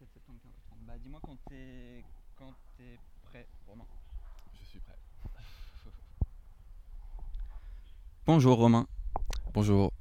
24 0.00 0.12
septembre 0.12 0.38
15h30. 0.44 0.86
Bah 0.86 0.92
dis-moi 1.02 1.20
quand 1.24 1.36
t'es 1.48 2.04
quand 2.36 2.54
t'es 2.76 2.98
prêt, 3.22 3.46
Romain. 3.66 3.84
Je 4.60 4.64
suis 4.64 4.78
prêt. 4.80 4.94
Bonjour 8.26 8.58
Romain. 8.58 8.86
Bonjour. 9.52 9.92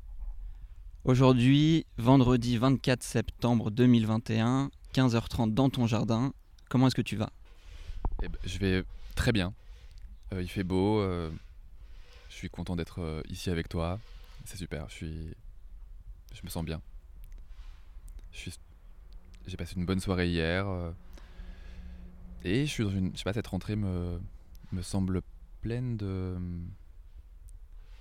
Aujourd'hui, 1.04 1.86
vendredi 1.98 2.58
24 2.58 3.02
septembre 3.02 3.72
2021, 3.72 4.70
15h30 4.94 5.54
dans 5.54 5.70
ton 5.70 5.88
jardin. 5.88 6.34
Comment 6.70 6.88
est-ce 6.88 6.96
que 6.96 7.02
tu 7.02 7.16
vas? 7.16 7.32
Eh 8.22 8.28
ben, 8.28 8.40
je 8.44 8.58
vais 8.60 8.84
très 9.16 9.32
bien. 9.32 9.54
Euh, 10.34 10.42
il 10.42 10.50
fait 10.50 10.64
beau. 10.64 11.00
euh, 11.00 11.32
je 12.30 12.36
suis 12.36 12.50
content 12.50 12.76
d'être 12.76 13.02
euh, 13.02 13.24
ici 13.30 13.50
avec 13.50 13.70
toi. 13.70 14.00
C'est 14.46 14.58
super. 14.58 14.90
Je 14.90 14.94
suis. 14.94 15.36
Je 16.34 16.42
me 16.44 16.50
sens 16.50 16.64
bien. 16.64 16.82
Je 18.32 18.38
suis. 18.38 18.60
J'ai 19.48 19.58
passé 19.58 19.76
une 19.78 19.86
bonne 19.86 20.00
soirée 20.00 20.30
hier. 20.30 20.68
euh, 20.68 20.92
et 22.44 22.66
je 22.66 22.72
suis 22.72 22.84
dans 22.84 22.90
une. 22.92 23.12
Je 23.14 23.18
sais 23.18 23.24
pas, 23.24 23.34
cette 23.34 23.48
rentrée 23.48 23.76
me 23.76 24.20
me 24.72 24.82
semble 24.82 25.22
pleine 25.62 25.98
de 25.98 26.38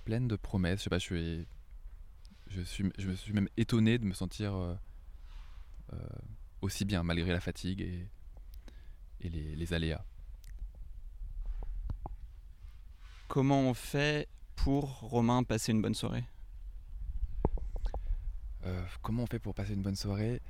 pleine 0.05 0.27
de 0.27 0.35
promesses. 0.35 0.79
Je 0.79 0.83
sais 0.83 0.89
pas. 0.89 0.99
Je 0.99 1.03
suis. 1.05 1.47
Je 2.47 2.61
suis. 2.61 2.91
Je 2.97 3.07
me 3.09 3.15
suis 3.15 3.33
même 3.33 3.49
étonné 3.57 3.97
de 3.97 4.05
me 4.05 4.13
sentir 4.13 4.53
euh, 4.55 4.75
euh, 5.93 5.97
aussi 6.61 6.85
bien 6.85 7.03
malgré 7.03 7.31
la 7.31 7.39
fatigue 7.39 7.81
et 7.81 8.07
et 9.21 9.29
les, 9.29 9.55
les 9.55 9.73
aléas. 9.73 10.03
Comment 13.27 13.61
on 13.61 13.73
fait 13.73 14.27
pour 14.55 14.99
Romain 14.99 15.43
passer 15.43 15.71
une 15.71 15.81
bonne 15.81 15.95
soirée? 15.95 16.23
Euh, 18.65 18.85
comment 19.01 19.23
on 19.23 19.27
fait 19.27 19.39
pour 19.39 19.55
passer 19.55 19.73
une 19.73 19.81
bonne 19.81 19.95
soirée? 19.95 20.41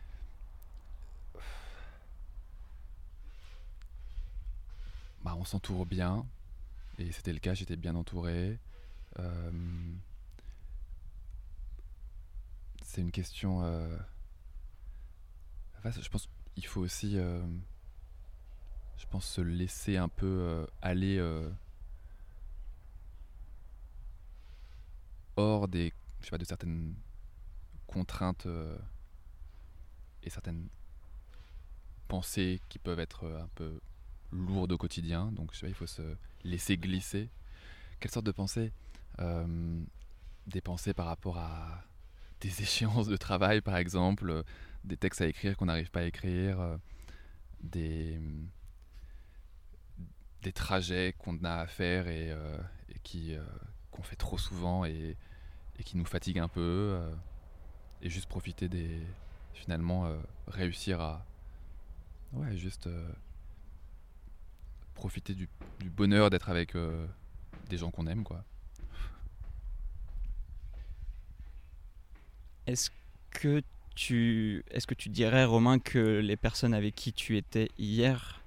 Bah, 5.28 5.36
On 5.38 5.44
s'entoure 5.44 5.86
bien. 5.86 6.26
Et 7.00 7.12
c'était 7.12 7.34
le 7.34 7.40
cas, 7.40 7.54
j'étais 7.54 7.76
bien 7.76 7.96
entouré. 7.96 8.58
Euh, 9.20 9.52
c'est 12.82 13.02
une 13.02 13.12
question... 13.12 13.62
euh, 13.64 13.98
je 15.84 16.08
pense 16.10 16.30
qu'il 16.56 16.66
faut 16.66 16.80
aussi... 16.80 17.18
euh, 17.18 17.46
je 18.98 19.06
pense 19.08 19.26
se 19.26 19.42
laisser 19.42 19.98
un 19.98 20.08
peu 20.08 20.66
aller 20.82 21.20
hors 25.36 25.68
des... 25.68 25.94
Je 26.22 26.30
sais 26.30 26.38
de 26.38 26.46
certaines 26.46 26.96
contraintes 27.86 28.48
et 30.24 30.30
certaines 30.30 30.68
pensées 32.08 32.62
qui 32.70 32.80
peuvent 32.80 33.00
être 33.00 33.28
un 33.28 33.50
peu 33.56 33.80
lourdes 34.32 34.72
au 34.72 34.78
quotidien. 34.78 35.32
Donc, 35.32 35.52
il 35.64 35.74
faut 35.74 35.88
se 35.88 36.16
laisser 36.44 36.78
glisser. 36.78 37.30
Quelle 38.00 38.12
sorte 38.12 38.26
de 38.26 38.32
pensée 38.32 38.72
Euh, 39.20 39.82
Des 40.48 40.62
pensées 40.62 40.94
par 40.94 41.08
rapport 41.08 41.38
à 41.38 41.84
des 42.42 42.50
échéances 42.62 43.08
de 43.08 43.18
travail, 43.18 43.62
par 43.62 43.78
exemple, 43.78 44.30
euh, 44.30 44.44
des 44.84 44.98
textes 44.98 45.22
à 45.22 45.28
écrire 45.28 45.58
qu'on 45.58 45.66
n'arrive 45.66 45.92
pas 45.92 46.02
à 46.02 46.04
écrire, 46.04 46.60
euh, 46.60 46.78
des, 47.62 48.20
des 50.44 50.52
trajets 50.54 51.16
qu'on 51.18 51.44
a 51.44 51.56
à 51.56 51.68
faire 51.68 52.08
et, 52.08 52.32
qui 53.04 53.36
qu'on 53.92 54.04
fait 54.04 54.16
trop 54.16 54.38
souvent 54.38 54.86
et, 54.86 55.18
qui 55.84 55.98
nous 55.98 56.06
fatiguent 56.06 56.40
un 56.40 56.48
peu. 56.48 57.00
et 58.02 58.10
juste 58.10 58.28
profiter 58.28 58.70
des 58.70 59.02
finalement 59.54 60.12
réussir 60.48 61.02
à 61.02 61.26
ouais 62.34 62.56
juste 62.56 62.88
profiter 64.98 65.36
du, 65.36 65.48
du 65.80 65.90
bonheur 65.90 66.30
d'être 66.32 66.50
avec 66.50 66.76
euh, 66.76 67.06
des 67.70 67.78
gens 67.78 67.92
qu'on 67.92 68.08
aime 68.08 68.24
quoi. 68.24 68.44
Est-ce 72.66 72.90
que 73.30 73.62
tu 73.96 74.64
est-ce 74.72 74.88
que 74.88 74.96
tu 74.96 75.10
dirais 75.10 75.46
Romain 75.46 75.80
que 75.80 76.20
les 76.20 76.36
personnes 76.36 76.74
avec 76.74 76.96
qui 76.96 77.14
tu 77.14 77.38
étais 77.38 77.70
hier 77.78 78.42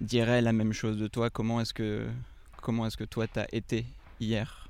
diraient 0.00 0.40
la 0.40 0.52
même 0.52 0.72
chose 0.72 0.96
de 0.96 1.08
toi? 1.08 1.28
Comment 1.28 1.60
est-ce 1.60 1.74
que 1.74 2.08
comment 2.62 2.86
est-ce 2.86 2.96
que 2.96 3.04
toi 3.04 3.26
t'as 3.26 3.46
été 3.52 3.84
hier? 4.20 4.68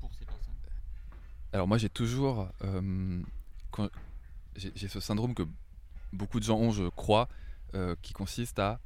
Pour 0.00 0.14
ces 0.14 0.26
personnes. 0.26 0.54
alors 1.52 1.66
moi 1.66 1.78
j'ai 1.78 1.88
toujours 1.88 2.48
euh, 2.62 3.22
j'ai 4.54 4.88
ce 4.88 5.00
syndrome 5.00 5.34
que 5.34 5.44
beaucoup 6.12 6.38
de 6.40 6.44
gens 6.44 6.58
ont 6.58 6.70
je 6.70 6.88
crois 6.90 7.28
euh, 7.74 7.96
qui 8.02 8.12
consiste 8.12 8.58
à 8.58 8.80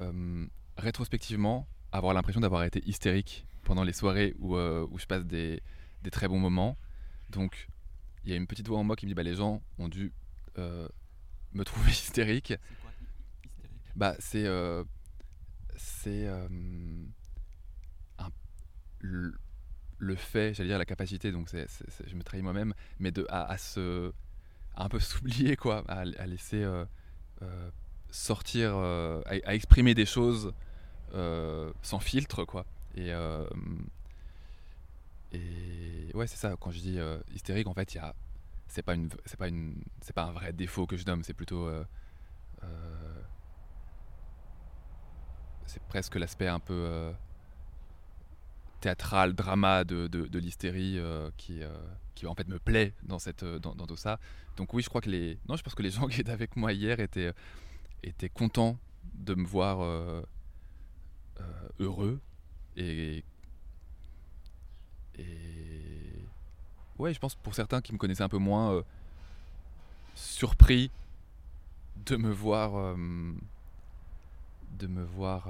euh, 0.00 0.46
rétrospectivement 0.76 1.66
avoir 1.92 2.14
l'impression 2.14 2.40
d'avoir 2.40 2.64
été 2.64 2.82
hystérique 2.88 3.46
pendant 3.64 3.84
les 3.84 3.92
soirées 3.92 4.34
où, 4.38 4.56
euh, 4.56 4.86
où 4.90 4.98
je 4.98 5.06
passe 5.06 5.24
des, 5.24 5.62
des 6.02 6.10
très 6.10 6.28
bons 6.28 6.38
moments 6.38 6.76
donc 7.30 7.68
il 8.24 8.30
y 8.30 8.32
a 8.32 8.36
une 8.36 8.46
petite 8.46 8.68
voix 8.68 8.78
en 8.78 8.84
moi 8.84 8.96
qui 8.96 9.06
me 9.06 9.10
dit 9.10 9.14
bah 9.14 9.22
les 9.22 9.34
gens 9.36 9.62
ont 9.78 9.88
dû 9.88 10.12
euh, 10.58 10.88
me 11.52 11.64
trouver 11.64 11.90
hystérique 11.90 12.48
C'est 12.58 12.80
quoi 12.82 12.90
hy- 13.00 13.46
hystérique? 13.46 13.96
Bah, 13.96 14.14
c'est. 14.18 14.46
c'est. 15.76 16.26
un- 16.28 16.48
le, 19.00 19.32
le 19.98 20.14
fait, 20.16 20.54
j'allais 20.54 20.70
dire 20.70 20.78
la 20.78 20.84
capacité, 20.84 21.30
donc 21.32 21.48
c'est, 21.48 21.68
c'est- 21.70 21.88
c'est- 21.90 22.08
je 22.08 22.16
me 22.16 22.22
trahis 22.22 22.42
moi-même, 22.42 22.74
mais 22.98 23.10
de, 23.12 23.24
à, 23.28 23.44
à 23.50 23.58
se. 23.58 24.12
à 24.74 24.84
un 24.84 24.88
peu 24.88 24.98
s'oublier, 25.00 25.56
quoi, 25.56 25.84
à, 25.88 26.00
à 26.00 26.26
laisser 26.26 26.64
sortir, 28.10 28.72
euh, 28.74 29.22
à, 29.26 29.54
exprimer 29.54 29.94
des 29.94 30.06
choses 30.06 30.52
euh, 31.14 31.72
sans 31.82 32.00
filtre, 32.00 32.44
quoi. 32.44 32.64
Et. 32.94 33.12
euh, 33.12 33.44
et 35.32 36.10
ouais, 36.14 36.26
c'est 36.26 36.38
ça, 36.38 36.56
quand 36.58 36.70
je 36.70 36.78
dis 36.78 36.98
hystérique, 37.34 37.66
en 37.66 37.74
fait, 37.74 37.94
il. 37.94 38.00
C'est 38.70 38.82
pas, 38.82 38.94
une, 38.94 39.08
c'est, 39.24 39.38
pas 39.38 39.48
une, 39.48 39.76
c'est 40.02 40.12
pas 40.12 40.24
un 40.24 40.32
vrai 40.32 40.52
défaut 40.52 40.86
que 40.86 40.96
je 40.96 41.06
nomme, 41.06 41.22
c'est 41.22 41.34
plutôt. 41.34 41.70
c'est 45.66 45.82
presque 45.84 46.16
l'aspect 46.16 46.48
un 46.48 46.60
peu 46.60 47.12
théâtral, 48.80 49.34
drama 49.34 49.84
de, 49.84 50.06
de, 50.06 50.38
l'hystérie 50.38 50.98
qui, 51.36 51.60
qui 52.14 52.26
en 52.26 52.34
fait 52.34 52.48
me 52.48 52.58
plaît 52.58 52.94
dans, 53.04 53.18
cette, 53.18 53.44
dans 53.44 53.86
tout 53.86 53.96
ça. 53.96 54.18
Donc 54.56 54.74
oui, 54.74 54.82
je 54.82 54.88
crois 54.88 55.00
que 55.00 55.10
les, 55.10 55.38
non, 55.48 55.56
je 55.56 55.62
pense 55.62 55.74
que 55.74 55.82
les 55.82 55.90
gens 55.90 56.06
qui 56.08 56.20
étaient 56.20 56.32
avec 56.32 56.56
moi 56.56 56.72
hier 56.72 57.00
étaient, 57.00 57.32
étaient 58.02 58.28
contents 58.28 58.78
de 59.14 59.34
me 59.34 59.44
voir 59.44 59.80
euh, 59.80 60.22
euh, 61.40 61.68
heureux 61.80 62.20
et, 62.76 63.24
et 65.18 66.24
ouais, 66.98 67.12
je 67.12 67.18
pense 67.18 67.34
pour 67.34 67.54
certains 67.54 67.80
qui 67.80 67.92
me 67.92 67.98
connaissaient 67.98 68.22
un 68.22 68.28
peu 68.28 68.38
moins, 68.38 68.72
euh, 68.72 68.82
surpris 70.14 70.90
de 72.06 72.16
me 72.16 72.30
voir 72.30 72.96
de 74.78 74.86
me 74.86 75.02
voir 75.02 75.48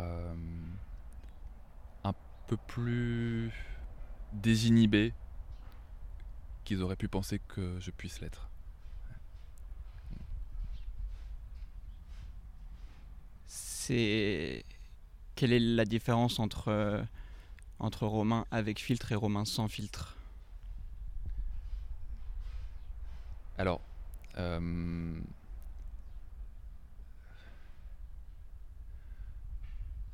un 2.04 2.14
peu 2.46 2.56
plus 2.56 3.52
désinhibé 4.32 5.12
qu'ils 6.64 6.82
auraient 6.82 6.96
pu 6.96 7.08
penser 7.08 7.38
que 7.38 7.78
je 7.80 7.90
puisse 7.90 8.20
l'être. 8.20 8.48
C'est 13.88 14.66
quelle 15.34 15.54
est 15.54 15.58
la 15.58 15.86
différence 15.86 16.40
entre 16.40 16.68
euh, 16.68 17.02
entre 17.78 18.06
Romain 18.06 18.44
avec 18.50 18.80
filtre 18.80 19.12
et 19.12 19.14
Romain 19.14 19.46
sans 19.46 19.66
filtre? 19.66 20.14
Alors, 23.56 23.80
euh, 24.36 25.18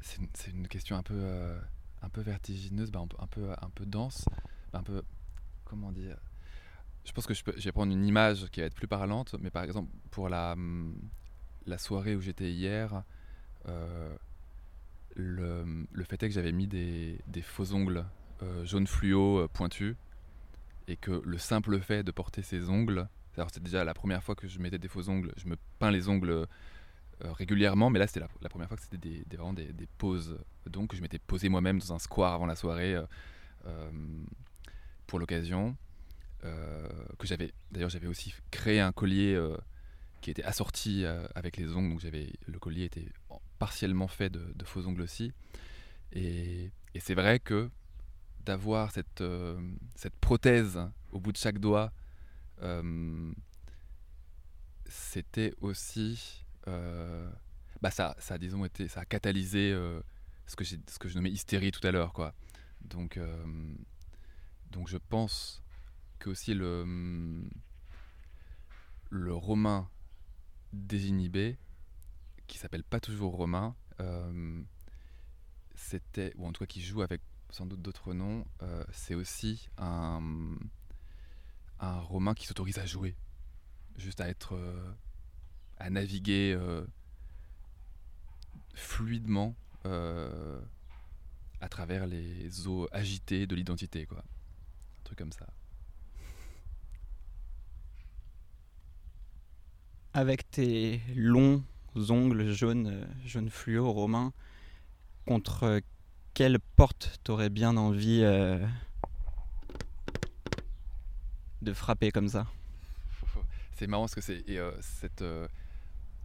c'est 0.02 0.52
une, 0.52 0.68
question 0.68 0.96
un 0.96 1.02
peu, 1.02 1.16
euh, 1.16 1.58
un 2.02 2.08
peu 2.10 2.20
vertigineuse, 2.20 2.92
bah, 2.92 3.00
un, 3.18 3.26
peu, 3.26 3.86
dense, 3.86 4.24
bah, 4.72 4.78
un 4.78 4.82
peu, 4.84 5.02
comment 5.64 5.90
dire? 5.90 6.16
Je 7.04 7.10
pense 7.10 7.26
que 7.26 7.34
je, 7.34 7.42
vais 7.44 7.72
prendre 7.72 7.92
une 7.92 8.06
image 8.06 8.46
qui 8.52 8.60
va 8.60 8.66
être 8.66 8.76
plus 8.76 8.86
parlante, 8.86 9.34
mais 9.40 9.50
par 9.50 9.64
exemple, 9.64 9.90
pour 10.12 10.28
la, 10.28 10.52
hum, 10.52 10.96
la 11.66 11.78
soirée 11.78 12.14
où 12.14 12.20
j'étais 12.20 12.52
hier, 12.52 13.02
le, 15.16 15.86
le 15.92 16.04
fait 16.04 16.22
est 16.22 16.28
que 16.28 16.34
j'avais 16.34 16.52
mis 16.52 16.66
des, 16.66 17.18
faux 17.42 17.72
ongles 17.72 18.04
euh, 18.42 18.64
jaune 18.64 18.86
fluo 18.86 19.38
euh, 19.38 19.48
pointus, 19.48 19.96
et 20.88 20.96
que 20.96 21.22
le 21.24 21.38
simple 21.38 21.80
fait 21.80 22.02
de 22.02 22.10
porter 22.10 22.42
ces 22.42 22.68
ongles, 22.68 23.08
alors 23.36 23.48
c'était 23.50 23.64
déjà 23.64 23.84
la 23.84 23.94
première 23.94 24.22
fois 24.22 24.34
que 24.34 24.48
je 24.48 24.58
mettais 24.58 24.78
des 24.78 24.88
faux 24.88 25.08
ongles, 25.08 25.32
je 25.36 25.46
me 25.46 25.56
peins 25.78 25.90
les 25.90 26.08
ongles 26.08 26.30
euh, 26.30 27.32
régulièrement, 27.32 27.90
mais 27.90 27.98
là 27.98 28.06
c'était 28.06 28.20
la, 28.20 28.48
première 28.48 28.68
fois 28.68 28.76
que 28.76 28.82
c'était 28.82 28.98
des, 28.98 29.24
vraiment 29.36 29.52
des, 29.52 29.72
poses. 29.98 30.38
Donc 30.66 30.90
que 30.90 30.96
je 30.96 31.02
m'étais 31.02 31.18
posé 31.18 31.48
moi-même 31.48 31.78
dans 31.78 31.94
un 31.94 31.98
square 31.98 32.34
avant 32.34 32.46
la 32.46 32.56
soirée 32.56 32.94
euh, 32.94 33.04
euh, 33.66 33.90
pour 35.06 35.18
l'occasion. 35.18 35.76
euh, 36.44 36.88
que 37.18 37.26
j'avais, 37.26 37.52
d'ailleurs 37.70 37.88
j'avais 37.88 38.06
aussi 38.06 38.34
créé 38.50 38.80
un 38.80 38.92
collier 38.92 39.34
euh, 39.34 39.56
qui 40.20 40.30
était 40.30 40.44
assorti 40.44 41.04
avec 41.34 41.56
les 41.56 41.74
ongles. 41.74 41.90
Donc 41.90 42.00
j'avais 42.00 42.32
le 42.46 42.58
collier 42.58 42.84
était 42.84 43.06
partiellement 43.64 44.08
fait 44.08 44.28
de, 44.28 44.64
faux 44.64 44.86
ongles 44.86 45.00
aussi. 45.00 45.32
Et, 46.12 46.70
c'est 47.00 47.14
vrai 47.14 47.40
que 47.40 47.70
d'avoir 48.44 48.92
cette, 48.92 49.24
cette 49.96 50.14
prothèse 50.16 50.78
au 51.12 51.18
bout 51.18 51.32
de 51.32 51.38
chaque 51.38 51.58
doigt, 51.58 51.90
c'était 54.86 55.54
aussi 55.62 56.44
bah 57.80 57.90
ça, 57.90 58.14
ça 58.18 58.36
disons 58.38 58.64
été, 58.66 58.86
ça 58.86 59.00
a 59.00 59.04
catalysé 59.06 59.72
ce 60.46 60.56
que 60.56 60.64
ce 60.64 60.98
que 60.98 61.08
je 61.08 61.14
nommais 61.16 61.30
hystérie 61.30 61.72
tout 61.72 61.84
à 61.86 61.90
l'heure 61.90 62.12
quoi. 62.12 62.34
Donc 62.82 63.18
donc 64.70 64.88
je 64.88 64.98
pense 64.98 65.62
que 66.18 66.28
aussi 66.28 66.52
le 66.52 66.84
le 69.08 69.34
romain 69.34 69.88
désinhibé 70.74 71.56
qui 72.46 72.58
s'appelle 72.58 72.84
pas 72.84 73.00
toujours 73.00 73.34
romain 73.34 73.74
c'était 75.74 76.32
ou 76.36 76.46
en 76.46 76.52
tout 76.52 76.60
cas 76.60 76.66
qui 76.66 76.82
joue 76.82 77.02
avec 77.02 77.20
sans 77.50 77.66
doute 77.66 77.82
d'autres 77.82 78.12
noms 78.12 78.44
c'est 78.92 79.14
aussi 79.14 79.68
un 79.78 80.56
un 81.80 82.00
romain 82.00 82.34
qui 82.34 82.46
s'autorise 82.46 82.78
à 82.78 82.86
jouer 82.86 83.14
juste 83.96 84.20
à 84.20 84.28
être 84.28 84.58
à 85.78 85.90
naviguer 85.90 86.58
fluidement 88.74 89.54
euh, 89.86 90.60
à 91.60 91.68
travers 91.68 92.06
les 92.06 92.66
eaux 92.66 92.88
agitées 92.92 93.46
de 93.46 93.54
l'identité, 93.54 94.06
quoi. 94.06 94.18
Un 94.18 95.02
truc 95.04 95.18
comme 95.18 95.32
ça. 95.32 95.46
Avec 100.12 100.50
tes 100.50 101.00
longs 101.14 101.64
ongles 101.96 102.52
jaunes, 102.52 102.86
euh, 102.88 103.04
jaunes 103.24 103.50
fluo 103.50 103.92
romains, 103.92 104.32
contre 105.26 105.80
quelle 106.34 106.58
porte 106.76 107.20
t'aurais 107.24 107.50
bien 107.50 107.76
envie 107.76 108.20
euh, 108.22 108.64
de 111.62 111.72
frapper 111.72 112.10
comme 112.10 112.28
ça? 112.28 112.46
C'est 113.76 113.86
marrant 113.86 114.02
parce 114.04 114.14
que 114.14 114.20
c'est 114.20 114.44
cette 114.80 115.24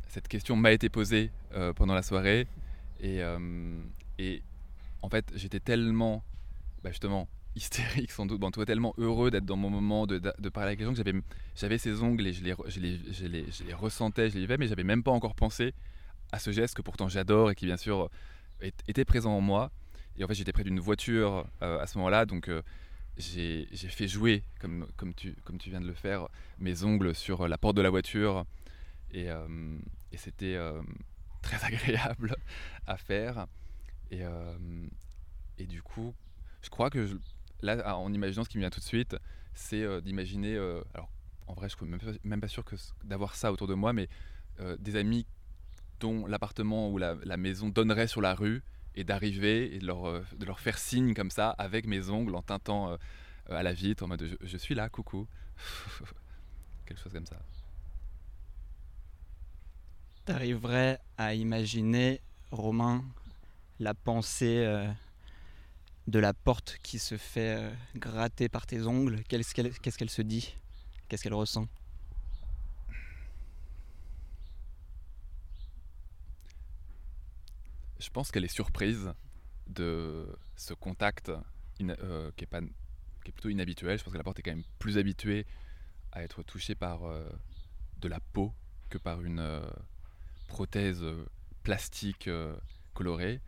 cette 0.07 0.27
question 0.27 0.55
m'a 0.55 0.71
été 0.71 0.89
posée 0.89 1.31
pendant 1.75 1.93
la 1.93 2.03
soirée. 2.03 2.47
Et, 2.99 3.23
euh, 3.23 3.81
et 4.17 4.41
en 5.01 5.09
fait, 5.09 5.31
j'étais 5.35 5.59
tellement, 5.59 6.23
bah 6.83 6.89
justement, 6.89 7.27
hystérique 7.59 8.11
sans 8.11 8.25
doute, 8.25 8.39
bon, 8.39 8.51
toi 8.51 8.65
tellement 8.65 8.93
heureux 8.97 9.31
d'être 9.31 9.45
dans 9.45 9.57
mon 9.57 9.69
moment, 9.69 10.07
de, 10.07 10.17
de, 10.17 10.49
parler 10.49 10.69
avec 10.69 10.79
les 10.79 10.85
gens 10.85 10.93
que 10.93 11.03
j'avais, 11.55 11.77
ces 11.77 12.01
ongles 12.01 12.25
et 12.27 12.33
je 12.33 12.43
les, 12.43 12.55
je 12.67 12.79
les, 12.79 12.99
je 13.11 13.25
les, 13.25 13.51
je 13.51 13.63
les 13.63 13.73
ressentais, 13.73 14.29
je 14.29 14.35
les 14.35 14.41
vivais, 14.41 14.57
mais 14.57 14.67
j'avais 14.67 14.83
même 14.83 15.03
pas 15.03 15.11
encore 15.11 15.35
pensé 15.35 15.73
à 16.31 16.39
ce 16.39 16.51
geste 16.51 16.75
que 16.75 16.81
pourtant 16.81 17.09
j'adore 17.09 17.51
et 17.51 17.55
qui 17.55 17.65
bien 17.65 17.77
sûr 17.77 18.09
était 18.61 19.05
présent 19.05 19.35
en 19.35 19.41
moi. 19.41 19.71
Et 20.17 20.23
en 20.23 20.27
fait, 20.27 20.33
j'étais 20.33 20.51
près 20.51 20.63
d'une 20.63 20.79
voiture 20.79 21.45
euh, 21.61 21.79
à 21.79 21.87
ce 21.87 21.97
moment-là, 21.97 22.25
donc 22.25 22.49
euh, 22.49 22.61
j'ai 23.17 23.67
fait 23.73 24.07
jouer, 24.07 24.43
comme, 24.59 24.87
comme, 24.97 25.13
tu, 25.13 25.35
comme 25.43 25.57
tu 25.57 25.69
viens 25.69 25.81
de 25.81 25.87
le 25.87 25.93
faire, 25.93 26.27
mes 26.59 26.83
ongles 26.83 27.13
sur 27.13 27.47
la 27.47 27.57
porte 27.57 27.75
de 27.75 27.81
la 27.81 27.89
voiture. 27.89 28.45
Et, 29.11 29.27
et 30.11 30.17
c'était 30.17 30.57
très 31.41 31.63
agréable 31.65 32.35
à 32.87 32.97
faire. 32.97 33.47
Et, 34.11 34.23
euh, 34.23 34.57
et 35.57 35.65
du 35.65 35.81
coup, 35.81 36.13
je 36.61 36.69
crois 36.69 36.89
que 36.89 37.07
là, 37.61 37.97
en 37.97 38.11
imaginant 38.13 38.43
ce 38.43 38.49
qui 38.49 38.57
me 38.57 38.61
vient 38.61 38.69
tout 38.69 38.79
de 38.79 38.85
suite, 38.85 39.15
c'est 39.53 39.81
euh, 39.81 40.01
d'imaginer. 40.01 40.55
Euh, 40.55 40.81
alors, 40.93 41.09
en 41.47 41.53
vrai, 41.53 41.69
je 41.69 41.75
suis 41.75 42.19
même 42.23 42.41
pas, 42.41 42.47
sûr 42.47 42.63
que 42.63 42.75
d'avoir 43.03 43.35
ça 43.35 43.51
autour 43.51 43.67
de 43.67 43.73
moi, 43.73 43.93
mais 43.93 44.07
des 44.79 44.97
amis 44.97 45.25
dont 46.01 46.27
l'appartement 46.27 46.89
ou 46.89 46.97
la, 46.97 47.15
maison 47.37 47.69
donnerait 47.69 48.07
sur 48.07 48.19
la 48.19 48.35
rue 48.35 48.61
et 48.93 49.05
d'arriver 49.05 49.73
et 49.73 49.79
de 49.79 49.85
leur, 50.45 50.59
faire 50.59 50.77
signe 50.77 51.13
comme 51.13 51.31
ça 51.31 51.51
avec 51.51 51.87
mes 51.87 52.09
ongles 52.09 52.35
en 52.35 52.41
tintant 52.41 52.97
à 53.49 53.63
la 53.63 53.71
vitre 53.71 54.03
en 54.03 54.07
mode 54.07 54.25
je, 54.25 54.35
je 54.45 54.57
suis 54.57 54.75
là, 54.75 54.89
coucou. 54.89 55.27
Quelque 56.85 56.99
chose 57.01 57.13
comme 57.13 57.25
ça 57.25 57.37
arriverais 60.29 60.99
à 61.17 61.33
imaginer, 61.33 62.21
Romain, 62.51 63.03
la 63.79 63.93
pensée 63.93 64.63
euh, 64.65 64.87
de 66.07 66.19
la 66.19 66.33
porte 66.33 66.77
qui 66.81 66.99
se 66.99 67.17
fait 67.17 67.57
euh, 67.57 67.73
gratter 67.95 68.49
par 68.49 68.65
tes 68.65 68.81
ongles 68.83 69.23
Qu'est-ce 69.27 69.53
qu'elle 69.53 70.09
se 70.09 70.21
dit? 70.21 70.55
Qu'est-ce 71.07 71.23
qu'elle 71.23 71.33
ressent? 71.33 71.67
Je 77.99 78.09
pense 78.09 78.31
qu'elle 78.31 78.45
est 78.45 78.47
surprise 78.47 79.13
de 79.67 80.27
ce 80.55 80.73
contact 80.73 81.29
euh, 81.81 82.31
qui, 82.35 82.43
est 82.45 83.31
plutôt 83.31 83.49
inhabituel. 83.49 83.99
Je 83.99 84.03
pense 84.03 84.13
que 84.13 84.17
la 84.17 84.23
porte 84.23 84.39
est 84.39 84.41
quand 84.41 84.51
même 84.51 84.63
plus 84.79 84.97
habituée 84.97 85.45
à 86.11 86.23
être 86.23 86.41
touchée 86.43 86.75
par 86.75 87.01
de 87.99 88.07
la 88.07 88.19
peau 88.19 88.53
que 88.89 88.97
par 88.97 89.21
une 89.21 89.61
prothèse 90.49 91.03
euh, 91.03 91.25
plastique 91.63 92.27
euh, 92.27 92.55
colorée. 92.93 93.39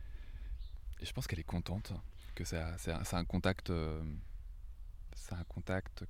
Et 1.02 1.06
je 1.06 1.12
pense 1.12 1.28
qu'elle 1.28 1.40
est 1.40 1.44
contente 1.44 1.92
que 2.36 2.44
c'est 2.44 3.14
un 3.14 3.26
contact, 3.26 3.70
euh, 3.70 4.02
c'est 5.14 5.34
un 5.34 5.44
contact 5.44 6.06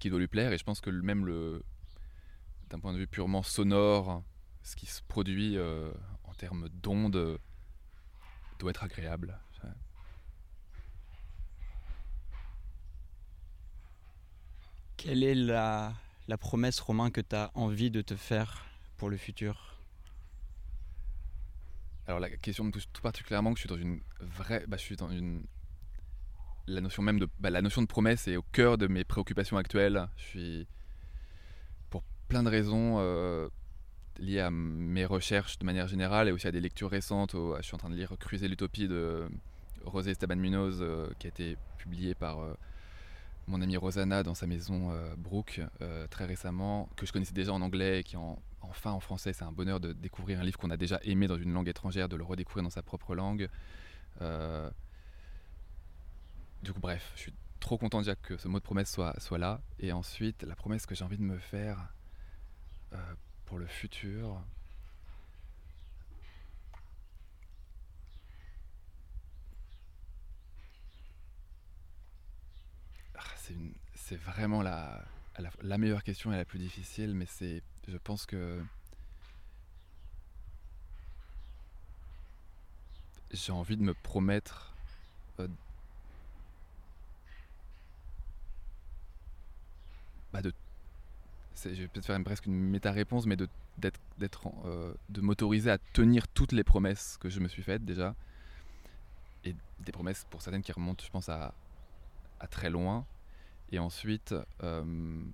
qui 0.00 0.10
doit 0.10 0.18
lui 0.18 0.28
plaire. 0.28 0.52
Et 0.52 0.58
je 0.58 0.64
pense 0.64 0.80
que 0.80 0.90
même 0.90 1.26
le, 1.26 1.64
d'un 2.70 2.78
point 2.80 2.92
de 2.92 2.98
vue 2.98 3.06
purement 3.06 3.42
sonore, 3.42 4.22
ce 4.62 4.76
qui 4.76 4.86
se 4.86 5.02
produit 5.02 5.58
en 6.24 6.34
termes 6.34 6.68
d'ondes 6.68 7.38
doit 8.58 8.70
être 8.70 8.84
agréable. 8.84 9.38
Quelle 14.96 15.24
est 15.24 15.34
la, 15.34 15.94
la 16.28 16.38
promesse, 16.38 16.78
Romain, 16.78 17.10
que 17.10 17.20
tu 17.20 17.34
as 17.34 17.50
envie 17.54 17.90
de 17.90 18.02
te 18.02 18.14
faire 18.14 18.64
pour 18.98 19.10
le 19.10 19.16
futur? 19.16 19.71
Alors 22.06 22.20
la 22.20 22.30
question 22.30 22.64
me 22.64 22.70
touche 22.70 22.88
tout 22.92 23.02
particulièrement 23.02 23.52
que 23.52 23.58
je 23.58 23.62
suis 23.62 23.68
dans 23.68 23.76
une 23.76 24.00
vraie... 24.20 24.64
Bah, 24.66 24.76
je 24.76 24.82
suis 24.82 24.96
dans 24.96 25.10
une... 25.10 25.44
La 26.66 26.80
notion 26.80 27.02
même 27.02 27.18
de... 27.18 27.28
Bah, 27.38 27.50
la 27.50 27.62
notion 27.62 27.82
de 27.82 27.86
promesse 27.86 28.28
est 28.28 28.36
au 28.36 28.42
cœur 28.42 28.78
de 28.78 28.86
mes 28.86 29.04
préoccupations 29.04 29.56
actuelles. 29.56 30.08
Je 30.16 30.22
suis... 30.22 30.66
Pour 31.90 32.02
plein 32.28 32.42
de 32.42 32.48
raisons 32.48 32.96
euh, 32.98 33.48
liées 34.18 34.40
à 34.40 34.50
mes 34.50 35.04
recherches 35.04 35.58
de 35.58 35.64
manière 35.64 35.86
générale 35.86 36.28
et 36.28 36.32
aussi 36.32 36.48
à 36.48 36.52
des 36.52 36.60
lectures 36.60 36.90
récentes. 36.90 37.32
Je 37.34 37.62
suis 37.62 37.74
en 37.74 37.78
train 37.78 37.90
de 37.90 37.94
lire 37.94 38.14
Cruiser 38.18 38.48
l'utopie 38.48 38.88
de 38.88 39.28
Rosé 39.84 40.10
Esteban 40.10 40.36
Munoz 40.36 40.78
euh, 40.80 41.08
qui 41.18 41.26
a 41.26 41.30
été 41.30 41.56
publié 41.78 42.14
par... 42.14 42.40
Euh, 42.40 42.54
mon 43.48 43.60
amie 43.60 43.76
Rosanna 43.76 44.22
dans 44.22 44.34
sa 44.34 44.46
maison 44.46 44.92
euh, 44.92 45.16
Brooke 45.16 45.60
très 46.10 46.26
récemment, 46.26 46.88
que 46.96 47.06
je 47.06 47.12
connaissais 47.12 47.34
déjà 47.34 47.52
en 47.52 47.60
anglais 47.60 47.98
et 47.98 48.04
qui 48.04 48.16
en 48.16 48.38
enfin 48.72 48.90
en 48.90 49.00
français. 49.00 49.34
C'est 49.34 49.44
un 49.44 49.52
bonheur 49.52 49.80
de 49.80 49.92
découvrir 49.92 50.40
un 50.40 50.44
livre 50.44 50.58
qu'on 50.58 50.70
a 50.70 50.78
déjà 50.78 50.98
aimé 51.02 51.28
dans 51.28 51.36
une 51.36 51.52
langue 51.52 51.68
étrangère, 51.68 52.08
de 52.08 52.16
le 52.16 52.24
redécouvrir 52.24 52.64
dans 52.64 52.70
sa 52.70 52.82
propre 52.82 53.14
langue. 53.14 53.48
Euh, 54.22 54.70
du 56.62 56.72
coup, 56.72 56.80
bref, 56.80 57.12
je 57.14 57.20
suis 57.20 57.34
trop 57.60 57.76
content 57.76 57.98
déjà 57.98 58.16
que 58.16 58.38
ce 58.38 58.48
mot 58.48 58.58
de 58.58 58.64
promesse 58.64 58.90
soit, 58.90 59.38
là. 59.38 59.60
Et 59.78 59.92
ensuite, 59.92 60.42
la 60.42 60.56
promesse 60.56 60.86
que 60.86 60.94
j'ai 60.94 61.04
envie 61.04 61.18
de 61.18 61.22
me 61.22 61.38
faire 61.38 61.92
euh, 62.94 63.14
pour 63.44 63.58
le 63.58 63.66
futur. 63.66 64.42
Ah, 73.14 73.20
c'est 73.94 74.16
vraiment 74.16 74.62
la, 74.62 75.04
la, 75.62 75.78
meilleure 75.78 76.02
question 76.02 76.32
et 76.32 76.36
la 76.36 76.44
plus 76.44 76.58
difficile, 76.58 77.14
mais 77.14 77.26
c'est, 77.26 77.62
je 77.88 77.96
pense 77.98 78.26
que 78.26 78.62
j'ai 83.32 83.52
envie 83.52 83.76
de 83.76 83.82
me 83.82 83.94
promettre 83.94 84.74
euh, 85.40 85.48
bah 90.32 90.42
de, 90.42 90.52
je 91.56 91.68
vais 91.70 91.88
peut-être 91.88 92.06
faire 92.06 92.22
presque 92.24 92.46
une 92.46 92.58
méta-réponse, 92.58 93.26
mais 93.26 93.36
euh, 93.40 94.94
de 95.08 95.20
m'autoriser 95.20 95.70
à 95.70 95.78
tenir 95.78 96.28
toutes 96.28 96.52
les 96.52 96.64
promesses 96.64 97.16
que 97.20 97.28
je 97.28 97.40
me 97.40 97.48
suis 97.48 97.62
faites 97.62 97.84
déjà, 97.84 98.14
et 99.44 99.54
des 99.80 99.92
promesses 99.92 100.26
pour 100.30 100.42
certaines 100.42 100.62
qui 100.62 100.72
remontent, 100.72 101.04
je 101.04 101.10
pense, 101.10 101.28
à 101.28 101.54
très 102.50 102.70
loin, 102.70 103.06
et 103.72 103.78
ensuite, 103.78 104.34
euh, 104.62 105.24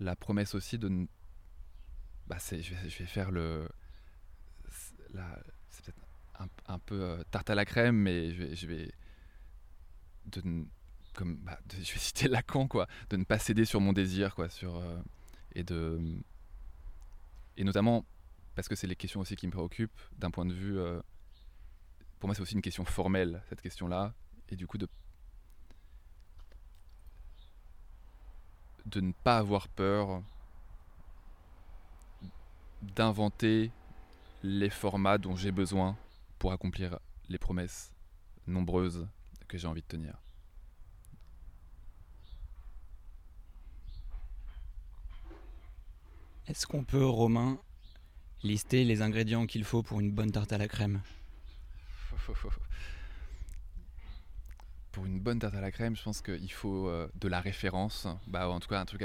la 0.00 0.16
promesse 0.16 0.54
aussi 0.56 0.76
de. 0.76 1.06
Bah 2.26 2.36
je, 2.50 2.56
vais, 2.56 2.88
je, 2.88 2.98
vais, 2.98 3.06
faire 3.06 3.30
le. 3.30 3.68
C'est 5.68 5.84
peut-être 5.84 6.50
un, 6.66 6.78
peu 6.80 7.00
euh, 7.00 7.22
tarte 7.30 7.50
à 7.50 7.54
la 7.54 7.64
crème, 7.64 7.96
mais 7.96 8.32
je 8.32 8.66
vais. 8.66 8.90
De, 10.26 10.42
comme, 11.14 11.36
bah, 11.36 11.60
je 11.70 11.92
vais 11.92 11.98
citer 12.00 12.26
Lacan, 12.26 12.66
quoi. 12.66 12.88
De 13.08 13.16
ne 13.16 13.24
pas 13.24 13.38
céder 13.38 13.64
sur 13.64 13.80
mon 13.80 13.92
désir, 13.92 14.34
quoi. 14.34 14.48
Sur, 14.48 14.76
euh, 14.76 14.98
et 15.54 15.62
de. 15.62 16.00
et 17.56 17.62
notamment 17.62 18.04
parce 18.56 18.68
que 18.68 18.74
c'est 18.74 18.86
les 18.88 18.96
questions 18.96 19.20
aussi 19.20 19.36
qui 19.36 19.46
me 19.46 19.52
préoccupent 19.52 20.00
d'un 20.18 20.30
point 20.30 20.46
de 20.46 20.54
vue. 20.54 20.78
pour 22.18 22.28
moi, 22.28 22.34
c'est 22.34 22.42
aussi 22.42 22.54
une 22.54 22.62
question 22.62 22.84
formelle, 22.84 23.42
cette 23.48 23.60
question-là. 23.60 24.12
Et 24.48 24.56
du 24.56 24.66
coup, 24.66 24.78
de, 24.78 24.88
de 28.86 29.00
ne 29.00 29.12
pas 29.12 29.38
avoir 29.38 29.68
peur 29.68 30.22
d'inventer 32.82 33.70
les 34.42 34.70
formats 34.70 35.18
dont 35.18 35.36
j'ai 35.36 35.52
besoin 35.52 35.96
pour 36.38 36.52
accomplir 36.52 36.98
les 37.28 37.38
promesses 37.38 37.92
nombreuses 38.46 39.08
que 39.48 39.56
j'ai 39.56 39.66
envie 39.66 39.82
de 39.82 39.86
tenir. 39.86 40.20
Est-ce 46.46 46.66
qu'on 46.66 46.84
peut, 46.84 47.06
Romain, 47.06 47.58
lister 48.42 48.84
les 48.84 49.00
ingrédients 49.00 49.46
qu'il 49.46 49.64
faut 49.64 49.82
pour 49.82 50.00
une 50.00 50.12
bonne 50.12 50.30
tarte 50.30 50.52
à 50.52 50.58
la 50.58 50.68
crème? 50.68 51.00
Pour 54.94 55.06
une 55.06 55.18
bonne 55.18 55.40
tarte 55.40 55.56
à 55.56 55.60
la 55.60 55.72
crème, 55.72 55.96
je 55.96 56.02
pense 56.04 56.22
qu'il 56.22 56.52
faut 56.52 56.88
euh, 56.88 57.10
de 57.16 57.26
la 57.26 57.40
référence. 57.40 58.06
Bah, 58.28 58.48
en 58.48 58.60
tout 58.60 58.68
cas, 58.68 58.80
un 58.80 58.84
truc. 58.84 59.02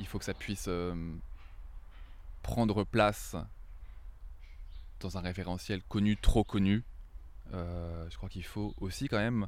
Il 0.00 0.06
faut 0.08 0.18
que 0.18 0.24
ça 0.24 0.34
puisse 0.34 0.66
euh, 0.66 1.14
prendre 2.42 2.82
place 2.82 3.36
dans 4.98 5.16
un 5.18 5.20
référentiel 5.20 5.84
connu, 5.84 6.16
trop 6.16 6.42
connu. 6.42 6.82
Euh, 7.54 8.10
je 8.10 8.16
crois 8.16 8.28
qu'il 8.28 8.44
faut 8.44 8.74
aussi 8.78 9.06
quand 9.06 9.18
même 9.18 9.46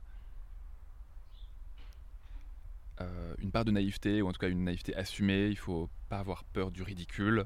une 3.40 3.50
part 3.50 3.64
de 3.64 3.72
naïveté, 3.72 4.22
ou 4.22 4.28
en 4.28 4.32
tout 4.32 4.40
cas 4.40 4.48
une 4.48 4.62
naïveté 4.62 4.94
assumée. 4.94 5.48
Il 5.48 5.58
faut 5.58 5.90
pas 6.08 6.20
avoir 6.20 6.44
peur 6.44 6.70
du 6.70 6.84
ridicule. 6.84 7.44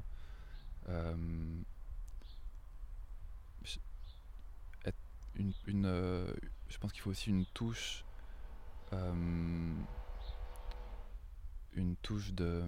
Une, 5.35 5.53
je 6.73 6.79
pense 6.79 6.91
qu'il 6.91 7.01
faut 7.01 7.11
aussi 7.11 7.29
une 7.29 7.45
touche, 7.45 8.03
euh, 8.93 9.73
une 11.73 11.95
touche 11.97 12.33
de 12.33 12.63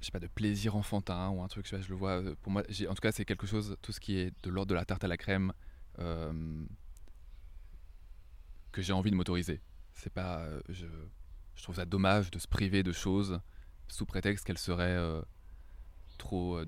je 0.00 0.06
sais 0.06 0.12
pas 0.12 0.20
de 0.20 0.28
plaisir 0.28 0.76
enfantin 0.76 1.30
ou 1.30 1.42
un 1.42 1.48
truc, 1.48 1.66
je, 1.66 1.82
je 1.82 1.88
le 1.88 1.96
vois. 1.96 2.22
euh, 2.22 2.36
Pour 2.42 2.52
moi, 2.52 2.62
en 2.62 2.94
tout 2.94 3.00
cas, 3.00 3.10
c'est 3.10 3.24
quelque 3.24 3.48
chose, 3.48 3.76
tout 3.82 3.90
ce 3.90 3.98
qui 3.98 4.16
est 4.16 4.32
de 4.44 4.50
l'ordre 4.50 4.70
de 4.70 4.74
la 4.76 4.84
tarte 4.84 5.02
à 5.02 5.08
la 5.08 5.16
crème, 5.16 5.52
euh, 5.98 6.64
que 8.70 8.82
j'ai 8.82 8.92
envie 8.92 9.10
de 9.10 9.16
m'autoriser. 9.16 9.60
C'est 9.94 10.12
pas, 10.12 10.46
je, 10.68 10.86
trouve 11.60 11.74
ça 11.74 11.86
dommage 11.86 12.30
de 12.30 12.38
se 12.38 12.46
priver 12.46 12.84
de 12.84 12.92
choses 12.92 13.40
sous 13.88 14.06
prétexte 14.06 14.46
qu'elles 14.46 14.58
seraient 14.58 15.24
trop 16.16 16.56
euh, 16.58 16.66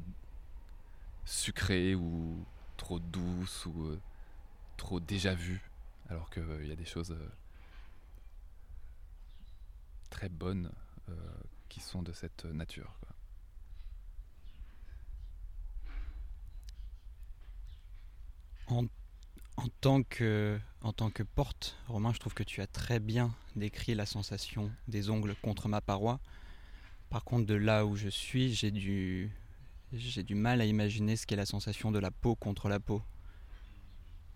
sucrées 1.24 1.94
ou 1.94 2.44
trop 2.76 2.98
douces 2.98 3.66
ou 3.66 3.86
euh, 3.86 4.00
trop 4.76 5.00
déjà 5.00 5.34
vues, 5.34 5.62
alors 6.08 6.30
qu'il 6.30 6.66
y 6.66 6.72
a 6.72 6.76
des 6.76 6.84
choses 6.84 7.10
euh, 7.10 7.28
très 10.10 10.28
bonnes 10.28 10.70
euh, 11.08 11.14
qui 11.68 11.80
sont 11.80 12.02
de 12.02 12.12
cette 12.12 12.44
nature. 12.44 12.94
En, 18.68 18.84
en 19.56 19.68
tant 19.80 20.02
que, 20.02 20.58
en 20.82 20.92
tant 20.92 21.10
que 21.10 21.22
porte, 21.22 21.76
Romain, 21.88 22.12
je 22.12 22.18
trouve 22.18 22.34
que 22.34 22.42
tu 22.42 22.60
as 22.60 22.66
très 22.66 23.00
bien 23.00 23.34
décrit 23.56 23.94
la 23.94 24.06
sensation 24.06 24.70
des 24.88 25.10
ongles 25.10 25.34
contre 25.36 25.68
ma 25.68 25.80
paroi. 25.80 26.20
Par 27.10 27.24
contre, 27.24 27.46
de 27.46 27.54
là 27.54 27.86
où 27.86 27.96
je 27.96 28.08
suis, 28.08 28.54
j'ai 28.54 28.70
du, 28.70 29.30
j'ai 29.92 30.22
du 30.22 30.34
mal 30.34 30.60
à 30.60 30.64
imaginer 30.66 31.16
ce 31.16 31.26
qu'est 31.26 31.36
la 31.36 31.46
sensation 31.46 31.90
de 31.92 31.98
la 31.98 32.10
peau 32.10 32.34
contre 32.36 32.68
la 32.68 32.80
peau. 32.80 33.02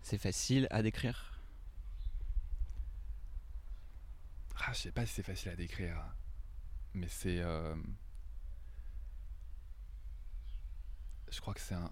C'est 0.03 0.19
facile 0.19 0.67
à 0.69 0.83
décrire? 0.83 1.33
Ah, 4.59 4.71
je 4.73 4.79
sais 4.79 4.91
pas 4.91 5.05
si 5.05 5.13
c'est 5.13 5.23
facile 5.23 5.49
à 5.51 5.55
décrire, 5.55 5.97
mais 6.93 7.07
c'est. 7.09 7.39
euh, 7.39 7.75
Je 11.31 11.41
crois 11.41 11.53
que 11.53 11.61
c'est 11.61 11.75
un. 11.75 11.91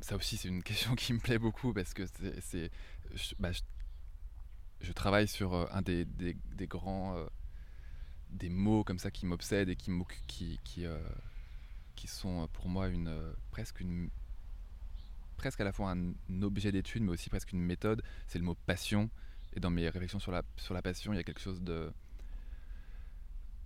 Ça 0.00 0.16
aussi, 0.16 0.36
c'est 0.36 0.48
une 0.48 0.62
question 0.62 0.94
qui 0.94 1.12
me 1.12 1.18
plaît 1.18 1.38
beaucoup 1.38 1.72
parce 1.72 1.94
que 1.94 2.04
c'est. 2.40 2.70
bah, 3.38 3.52
je- 3.52 3.60
je 4.80 4.92
travaille 4.92 5.28
sur 5.28 5.54
euh, 5.54 5.66
un 5.70 5.82
des, 5.82 6.04
des- 6.04 6.36
des 6.56 6.66
grands. 6.66 7.16
euh, 7.16 7.26
des 8.32 8.48
mots 8.48 8.84
comme 8.84 8.98
ça 8.98 9.10
qui 9.10 9.26
m'obsèdent 9.26 9.68
et 9.68 9.76
qui, 9.76 9.90
euh, 10.84 10.98
sont 12.06 12.42
euh, 12.42 12.46
pour 12.52 12.68
moi 12.68 12.88
une, 12.88 13.08
euh, 13.08 13.32
presque 13.50 13.80
une. 13.80 14.10
presque 15.36 15.60
à 15.60 15.64
la 15.64 15.72
fois 15.72 15.92
un 15.92 16.42
objet 16.42 16.72
d'étude, 16.72 17.02
mais 17.02 17.12
aussi 17.12 17.28
presque 17.28 17.52
une 17.52 17.60
méthode. 17.60 18.02
C'est 18.26 18.38
le 18.38 18.44
mot 18.44 18.56
passion. 18.66 19.10
Et 19.54 19.60
dans 19.60 19.70
mes 19.70 19.88
réflexions 19.88 20.18
sur 20.18 20.32
la, 20.32 20.42
sur 20.56 20.74
la 20.74 20.82
passion, 20.82 21.12
il 21.12 21.16
y 21.16 21.18
a 21.18 21.22
quelque 21.22 21.40
chose 21.40 21.60
de, 21.60 21.92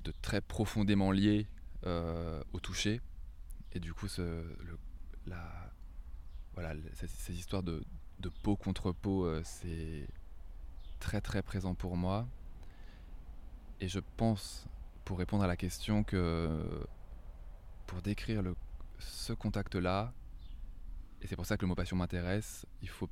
de 0.03 0.13
très 0.21 0.41
profondément 0.41 1.13
lié 1.13 1.47
au 2.53 2.59
toucher. 2.59 3.01
Et 3.73 3.79
du 3.79 3.95
coup, 3.95 4.09
ce, 4.09 4.43
la, 5.27 5.73
voilà, 6.55 6.75
ces, 6.95 7.39
histoires 7.39 7.63
de, 7.63 7.85
de 8.19 8.29
peau 8.43 8.57
contre 8.57 8.91
peau, 8.91 9.33
c'est 9.45 10.09
très 10.99 11.21
très 11.21 11.43
présent 11.43 11.77
pour 11.77 11.97
moi. 11.97 12.27
Et 13.81 13.89
je 13.89 14.01
pense, 14.17 14.67
pour 15.05 15.19
répondre 15.19 15.45
à 15.45 15.47
la 15.47 15.57
question, 15.57 16.03
que 16.03 16.87
pour 17.87 18.03
décrire 18.03 18.43
le, 18.43 18.57
ce 18.99 19.33
contact-là, 19.33 20.13
et 21.23 21.27
c'est 21.27 21.37
pour 21.37 21.47
ça 21.47 21.57
que 21.57 21.63
le 21.63 21.69
mot 21.69 21.75
passion 21.75 21.97
m'intéresse, 21.97 22.67
il 22.83 22.89
faut 22.89 23.09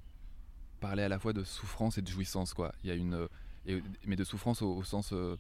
parler 0.81 1.03
à 1.03 1.09
la 1.09 1.19
fois 1.19 1.33
de 1.33 1.45
souffrance 1.45 1.99
et 1.99 2.03
de 2.03 2.09
jouissance 2.09 2.55
quoi. 2.55 2.75
Il 2.83 2.89
y 2.89 2.91
a 2.91 2.95
une 2.95 3.29
et- 3.67 3.83
mais 4.07 4.17
de 4.17 4.25
souffrance 4.25 4.61
au, 4.63 4.83
sens 4.83 5.13
euh, 5.13 5.37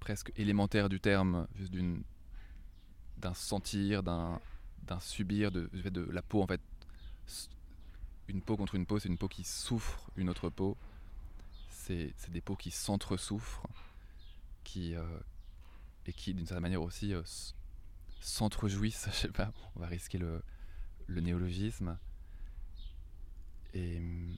presque 0.00 0.32
élémentaire 0.36 0.88
du 0.88 1.00
terme 1.00 1.46
juste 1.54 1.70
d'une 1.72 2.02
d'un 3.18 3.34
sentir 3.34 4.02
d'un 4.02 4.40
d'un 4.82 5.00
subir 5.00 5.50
de, 5.50 5.70
de 5.72 6.02
la 6.10 6.22
peau 6.22 6.42
en 6.42 6.46
fait. 6.46 6.60
Une 8.28 8.42
peau 8.42 8.56
contre 8.56 8.74
une 8.74 8.86
peau 8.86 8.98
c'est 8.98 9.08
une 9.08 9.18
peau 9.18 9.28
qui 9.28 9.44
souffre 9.44 10.10
une 10.16 10.28
autre 10.28 10.50
peau 10.50 10.76
c'est 12.16 12.30
des 12.30 12.40
peaux 12.40 12.56
qui 12.56 12.70
s'entre-souffrent 12.70 13.66
qui 14.64 14.94
euh, 14.94 15.02
et 16.06 16.12
qui 16.12 16.34
d'une 16.34 16.46
certaine 16.46 16.62
manière 16.62 16.82
aussi 16.82 17.14
euh, 17.14 17.22
s'entre-jouissent 18.20 19.08
je 19.12 19.16
sais 19.16 19.28
pas 19.28 19.52
on 19.76 19.80
va 19.80 19.86
risquer 19.86 20.18
le, 20.18 20.42
néologisme. 21.08 21.98
Et 23.74 23.98
hum, 23.98 24.36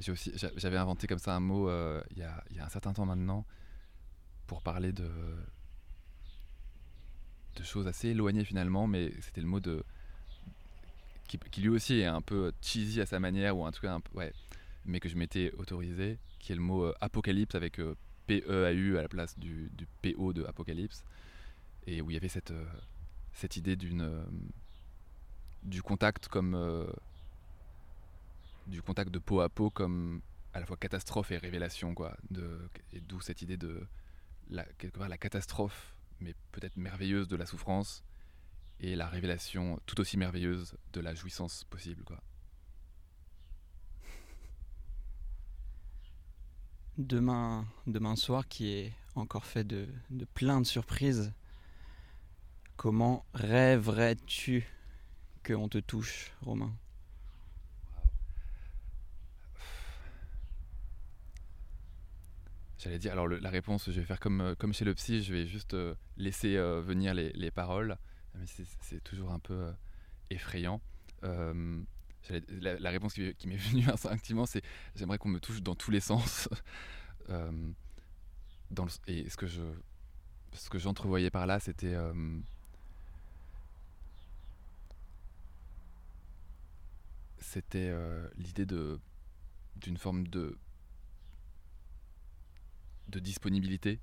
j'ai 0.00 0.12
aussi, 0.12 0.32
j'a- 0.34 0.50
j'avais 0.56 0.76
inventé 0.76 1.06
comme 1.06 1.18
ça 1.18 1.34
un 1.34 1.40
mot 1.40 1.68
euh, 1.68 2.02
il 2.10 2.18
y, 2.18 2.22
a, 2.22 2.44
un 2.60 2.68
certain 2.68 2.92
temps 2.92 3.06
maintenant 3.06 3.44
pour 4.48 4.62
parler 4.62 4.92
de, 4.92 5.08
de 7.56 7.62
choses 7.62 7.86
assez 7.86 8.08
éloignées 8.08 8.44
finalement, 8.44 8.88
mais 8.88 9.12
c'était 9.20 9.40
le 9.40 9.46
mot 9.46 9.60
de 9.60 9.84
qui, 11.28 11.38
qui 11.38 11.60
lui 11.60 11.68
aussi 11.68 12.00
est 12.00 12.06
un 12.06 12.22
peu 12.22 12.52
cheesy 12.62 13.00
à 13.00 13.06
sa 13.06 13.20
manière 13.20 13.56
ou 13.56 13.64
en 13.64 13.70
tout 13.70 13.82
cas 13.82 13.92
un 13.92 14.00
peu, 14.00 14.16
ouais, 14.18 14.32
mais 14.88 15.00
que 15.00 15.08
je 15.08 15.16
m'étais 15.16 15.52
autorisé, 15.58 16.18
qui 16.40 16.52
est 16.52 16.54
le 16.56 16.62
mot 16.62 16.82
euh, 16.82 16.94
apocalypse 17.00 17.54
avec 17.54 17.78
euh, 17.78 17.94
P-E-A-U 18.26 18.98
à 18.98 19.02
la 19.02 19.08
place 19.08 19.38
du, 19.38 19.70
du 19.74 19.86
P-O 20.02 20.32
de 20.32 20.44
apocalypse, 20.44 21.04
et 21.86 22.00
où 22.00 22.10
il 22.10 22.14
y 22.14 22.16
avait 22.16 22.28
cette, 22.28 22.50
euh, 22.50 22.66
cette 23.34 23.56
idée 23.56 23.76
d'une 23.76 24.02
euh, 24.02 24.24
du 25.62 25.82
contact 25.82 26.28
comme 26.28 26.56
du 28.68 28.80
contact 28.80 29.10
de 29.10 29.18
peau 29.18 29.40
à 29.40 29.48
peau 29.48 29.70
comme 29.70 30.22
à 30.54 30.60
la 30.60 30.66
fois 30.66 30.76
catastrophe 30.76 31.32
et 31.32 31.36
révélation 31.36 31.94
quoi 31.94 32.16
et 32.92 33.00
d'où 33.00 33.20
cette 33.20 33.42
idée 33.42 33.56
de 33.56 33.84
la, 34.50 34.64
quelque 34.78 34.98
part 34.98 35.08
la 35.08 35.18
catastrophe 35.18 35.96
mais 36.20 36.34
peut-être 36.52 36.76
merveilleuse 36.76 37.26
de 37.26 37.34
la 37.34 37.44
souffrance 37.44 38.04
et 38.78 38.94
la 38.94 39.08
révélation 39.08 39.80
tout 39.84 40.00
aussi 40.00 40.16
merveilleuse 40.16 40.76
de 40.92 41.00
la 41.00 41.12
jouissance 41.12 41.64
possible 41.64 42.04
quoi 42.04 42.22
Demain, 46.98 47.64
demain 47.86 48.16
soir, 48.16 48.48
qui 48.48 48.72
est 48.72 48.92
encore 49.14 49.44
fait 49.44 49.62
de, 49.62 49.86
de 50.10 50.24
plein 50.24 50.60
de 50.60 50.66
surprises, 50.66 51.32
comment 52.76 53.24
rêverais-tu 53.34 54.66
qu'on 55.46 55.68
te 55.68 55.78
touche, 55.78 56.32
Romain? 56.42 56.74
J'allais 62.78 62.98
dire, 62.98 63.12
alors 63.12 63.28
la 63.28 63.50
réponse, 63.50 63.88
je 63.88 64.00
vais 64.00 64.04
faire 64.04 64.18
comme, 64.18 64.40
euh, 64.40 64.54
comme 64.56 64.74
chez 64.74 64.84
le 64.84 64.94
psy, 64.94 65.22
je 65.22 65.32
vais 65.32 65.46
juste 65.46 65.74
euh, 65.74 65.94
laisser 66.16 66.56
euh, 66.56 66.80
venir 66.80 67.14
les, 67.14 67.30
les 67.30 67.52
paroles, 67.52 67.96
mais 68.34 68.46
c'est 68.80 69.04
toujours 69.04 69.30
un 69.30 69.38
peu 69.38 69.72
effrayant. 70.30 70.80
La, 72.60 72.90
réponse 72.90 73.14
qui, 73.14 73.34
m'est 73.46 73.56
venue 73.70 73.88
instinctivement, 73.88 74.46
c'est 74.46 74.62
j'aimerais 74.94 75.18
qu'on 75.18 75.28
me 75.28 75.40
touche 75.40 75.62
dans 75.62 75.74
tous 75.74 75.90
les 75.90 76.00
sens. 76.00 76.48
Euh, 77.30 77.52
et 79.06 79.28
ce 79.28 79.36
que 79.36 79.46
je, 79.46 79.60
ce 80.54 80.70
que 80.70 80.78
j'entrevoyais 80.78 81.28
par 81.28 81.46
là, 81.46 81.60
c'était 81.60 81.92
euh, 81.92 82.40
euh, 87.74 88.28
l'idée 88.38 88.64
de 88.64 88.98
d'une 89.76 89.98
forme 89.98 90.26
de 90.26 90.56
de 93.08 93.18
disponibilité. 93.18 94.00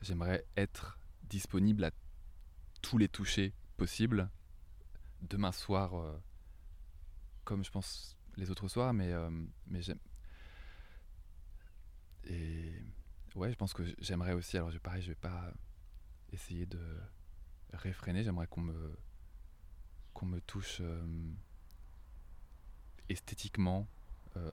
J'aimerais 0.00 0.44
être 0.56 0.98
disponible 1.22 1.84
à 1.84 1.92
tous 2.80 2.98
les 2.98 3.08
touchés 3.08 3.52
possibles 3.76 4.28
demain 5.22 5.52
soir, 5.52 5.94
euh, 5.94 6.18
comme 7.44 7.64
je 7.64 7.70
pense 7.70 8.16
les 8.36 8.50
autres 8.50 8.68
soirs, 8.68 8.92
mais, 8.92 9.12
euh, 9.12 9.30
mais 9.66 9.82
j'aime. 9.82 9.98
Et 12.24 12.72
ouais, 13.34 13.50
je 13.50 13.56
pense 13.56 13.72
que 13.72 13.82
j'aimerais 13.98 14.32
aussi, 14.32 14.56
alors 14.56 14.70
je, 14.70 14.78
pareil, 14.78 15.02
je 15.02 15.08
vais 15.08 15.14
pas 15.14 15.52
essayer 16.32 16.66
de 16.66 16.80
réfréner, 17.72 18.22
j'aimerais 18.22 18.46
qu'on 18.46 18.60
me, 18.62 18.96
me 20.22 20.40
touche 20.40 20.78
euh, 20.80 21.32
esthétiquement, 23.08 23.88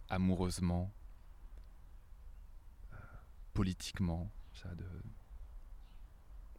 amoureusement, 0.09 0.91
politiquement, 3.53 4.29
ça, 4.53 4.73
de, 4.75 4.85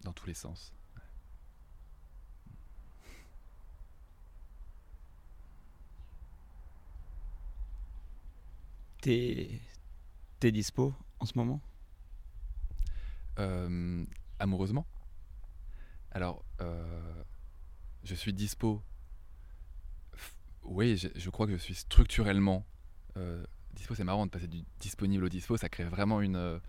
dans 0.02 0.12
tous 0.12 0.26
les 0.26 0.34
sens. 0.34 0.72
T'es 9.00 9.60
es 10.42 10.52
dispo 10.52 10.94
en 11.20 11.24
ce 11.24 11.32
moment? 11.36 11.62
Euh, 13.38 14.04
Amoureusement 14.38 14.86
Alors, 16.10 16.44
euh, 16.60 17.22
je 18.04 18.14
suis 18.14 18.34
dispo. 18.34 18.82
Oui, 20.64 20.98
je, 20.98 21.30
crois 21.30 21.46
que 21.46 21.52
je 21.52 21.58
suis 21.58 21.74
structurellement 21.74 22.66
euh, 23.16 23.42
dispo. 23.72 23.94
C'est 23.94 24.04
marrant 24.04 24.26
de 24.26 24.30
passer 24.30 24.48
du 24.48 24.62
disponible 24.78 25.24
au 25.24 25.28
dispo. 25.30 25.56
Ça 25.56 25.70
crée 25.70 25.84
vraiment 25.84 26.20
une. 26.20 26.60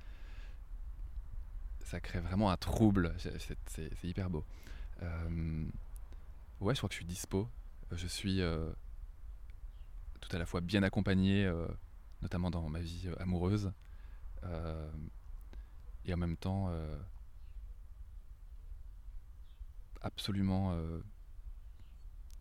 ça 1.81 1.99
crée 1.99 2.21
vraiment 2.21 2.49
un 2.49 2.57
trouble. 2.57 3.13
C'est 3.17 4.03
hyper 4.03 4.29
beau. 4.29 4.45
ouais, 5.01 6.73
je 6.73 6.79
crois 6.79 6.87
que 6.87 6.93
je 6.93 6.99
suis 6.99 7.05
dispo. 7.05 7.49
Je 7.91 8.07
suis 8.07 8.39
tout 10.21 10.33
à 10.33 10.39
la 10.39 10.45
fois 10.45 10.61
bien 10.61 10.81
accompagné 10.83 11.51
notamment 12.21 12.51
dans 12.51 12.69
ma 12.69 12.79
vie 12.79 13.07
euh, 13.07 13.15
amoureuse. 13.19 13.71
Euh, 14.43 14.91
et 16.05 16.13
en 16.13 16.17
même 16.17 16.37
temps, 16.37 16.67
euh, 16.69 16.97
absolument 20.01 20.75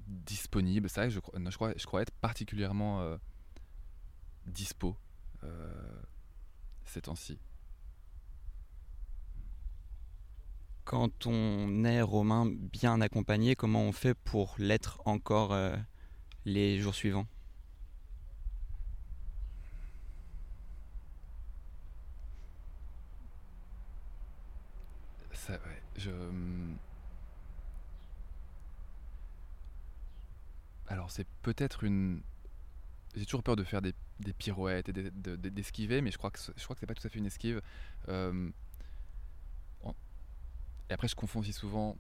disponible. 0.06 0.88
C'est 0.88 1.00
vrai 1.00 1.08
que 1.08 1.14
je, 1.14 1.50
je, 1.50 1.56
crois, 1.56 1.72
je 1.76 1.84
crois 1.84 2.00
être 2.00 2.12
particulièrement 2.12 3.18
dispo 4.46 4.96
ces 6.86 7.02
temps-ci. 7.02 7.38
Quand 10.84 11.26
on 11.26 11.84
est 11.84 12.00
romain 12.00 12.50
bien 12.50 13.02
accompagné, 13.02 13.54
comment 13.54 13.82
on 13.82 13.92
fait 13.92 14.14
pour 14.14 14.54
l'être 14.58 15.02
encore 15.04 15.54
les 16.46 16.80
jours 16.80 16.94
suivants? 16.94 17.26
Hum, 26.06 26.76
alors, 30.88 31.10
c'est 31.10 31.26
peut-être 31.42 31.84
une. 31.84 32.22
J'ai 33.16 33.24
toujours 33.24 33.42
peur 33.42 33.56
de 33.56 33.64
faire 33.64 33.82
des, 33.82 33.94
pirouettes 34.38 34.88
et 34.88 34.92
d'esquiver, 34.92 36.00
mais 36.00 36.10
je 36.10 36.18
crois 36.18 36.30
que 36.30 36.38
je 36.56 36.64
crois 36.64 36.76
c'est 36.78 36.86
pas 36.86 36.94
tout 36.94 37.06
à 37.06 37.10
fait 37.10 37.18
une 37.18 37.26
esquive. 37.26 37.60
Hum, 38.08 38.52
et 40.90 40.92
après, 40.92 41.06
je 41.06 41.14
confonds 41.14 41.38
aussi 41.38 41.52
souvent 41.52 41.96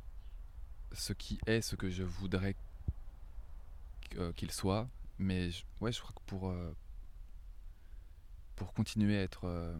ce 0.92 1.12
qui 1.12 1.38
est 1.46 1.60
ce 1.60 1.76
que 1.76 1.88
je 1.90 2.02
voudrais 2.02 2.56
euh, 4.16 4.32
qu'il 4.32 4.50
soit. 4.50 4.88
Mais 5.18 5.52
je, 5.52 5.64
ouais, 5.80 5.92
je 5.92 6.00
crois 6.00 6.12
que 6.12 6.22
pour, 6.26 6.50
euh, 6.50 6.74
continuer 8.74 9.16
à 9.16 9.22
être 9.22 9.44
euh, 9.44 9.78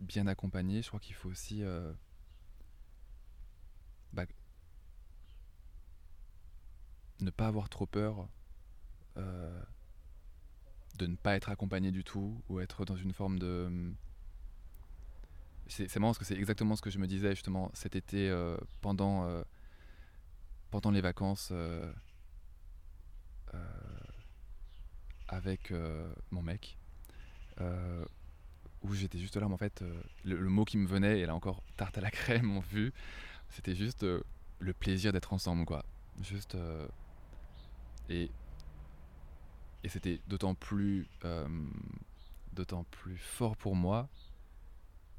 bien 0.00 0.26
accompagné, 0.26 0.80
je 0.82 0.88
crois 0.88 1.00
qu'il 1.00 1.14
faut 1.14 1.28
aussi 1.28 1.62
bah, 4.12 4.24
ne 7.24 7.30
pas 7.30 7.46
avoir 7.46 7.68
trop 7.68 7.86
peur 7.86 8.28
euh, 9.16 9.62
de 10.98 11.06
ne 11.06 11.16
pas 11.16 11.34
être 11.34 11.48
accompagné 11.48 11.90
du 11.90 12.04
tout 12.04 12.40
ou 12.48 12.60
être 12.60 12.84
dans 12.84 12.96
une 12.96 13.12
forme 13.12 13.38
de... 13.38 13.64
Hum, 13.66 13.96
c'est 15.66 15.96
marrant 15.96 16.10
parce 16.10 16.18
que 16.18 16.26
c'est 16.26 16.36
exactement 16.36 16.76
ce 16.76 16.82
que 16.82 16.90
je 16.90 16.98
me 16.98 17.06
disais 17.06 17.30
justement 17.30 17.70
cet 17.72 17.96
été 17.96 18.28
euh, 18.28 18.56
pendant, 18.82 19.24
euh, 19.24 19.42
pendant 20.70 20.90
les 20.90 21.00
vacances 21.00 21.52
avec 25.28 25.72
mon 26.30 26.42
mec 26.42 26.76
où 28.82 28.92
j'étais 28.92 29.18
juste 29.18 29.36
là 29.36 29.48
mais 29.48 29.54
en 29.54 29.58
fait 29.58 29.82
le, 30.24 30.36
mot 30.50 30.66
qui 30.66 30.76
me 30.76 30.86
venait 30.86 31.20
et 31.20 31.26
là 31.26 31.34
encore 31.34 31.62
tarte 31.76 31.96
à 31.96 32.02
la 32.02 32.10
crème 32.10 32.58
en 32.58 32.60
vue 32.60 32.92
c'était 33.48 33.74
juste 33.74 34.04
le 34.58 34.72
plaisir 34.74 35.12
d'être 35.12 35.32
ensemble, 35.32 35.64
quoi. 35.64 35.84
Juste. 36.20 36.56
Euh, 38.10 38.14
et. 38.14 38.30
Et 39.82 39.88
c'était 39.88 40.20
d'autant 40.28 40.54
plus. 40.54 41.06
Euh, 41.24 41.46
d'autant 42.52 42.84
plus 42.84 43.18
fort 43.18 43.56
pour 43.56 43.74
moi 43.74 44.08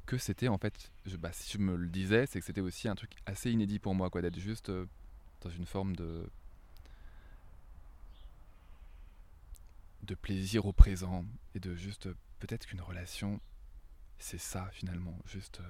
que 0.06 0.18
c'était 0.18 0.48
en 0.48 0.58
fait. 0.58 0.92
Bah, 1.18 1.32
si 1.32 1.52
je 1.52 1.58
me 1.58 1.76
le 1.76 1.88
disais, 1.88 2.26
c'est 2.26 2.40
que 2.40 2.46
c'était 2.46 2.60
aussi 2.60 2.88
un 2.88 2.94
truc 2.94 3.12
assez 3.26 3.50
inédit 3.50 3.78
pour 3.78 3.94
moi, 3.94 4.10
quoi. 4.10 4.22
D'être 4.22 4.38
juste 4.38 4.70
dans 5.40 5.50
une 5.50 5.66
forme 5.66 5.94
de. 5.96 6.28
de 10.02 10.14
plaisir 10.14 10.66
au 10.66 10.72
présent 10.72 11.24
et 11.54 11.60
de 11.60 11.74
juste 11.74 12.08
peut-être 12.38 12.66
qu'une 12.66 12.80
relation 12.80 13.40
c'est 14.18 14.38
ça 14.38 14.68
finalement 14.70 15.18
juste 15.26 15.60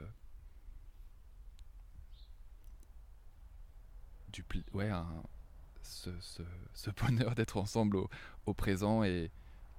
ouais, 4.72 4.90
ce, 5.86 6.90
bonheur 6.90 7.34
d'être 7.34 7.56
ensemble 7.56 7.96
au, 8.46 8.54
présent 8.54 9.04
et 9.04 9.30